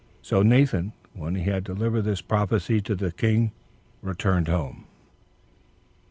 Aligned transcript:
So 0.23 0.41
Nathan, 0.41 0.93
when 1.13 1.35
he 1.35 1.43
had 1.43 1.63
delivered 1.63 2.05
this 2.05 2.21
prophecy 2.21 2.81
to 2.81 2.95
the 2.95 3.11
king, 3.11 3.51
returned 4.01 4.47
home. 4.47 4.75
4. 4.85 4.85